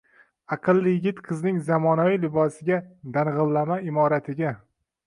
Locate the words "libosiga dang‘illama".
2.25-3.83